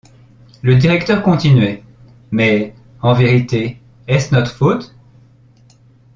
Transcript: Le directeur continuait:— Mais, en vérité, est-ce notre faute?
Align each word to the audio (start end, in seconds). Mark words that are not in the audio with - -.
Le 0.63 0.77
directeur 0.77 1.21
continuait:— 1.21 1.83
Mais, 2.31 2.73
en 3.03 3.13
vérité, 3.13 3.79
est-ce 4.07 4.33
notre 4.33 4.49
faute? 4.49 4.95